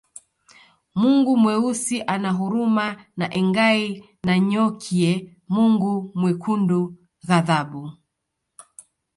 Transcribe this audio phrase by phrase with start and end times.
[0.95, 6.95] Mungu Mweusi ana huruma na Engai Nanyokie Mungu Mwekundu
[7.27, 7.91] ghadhabu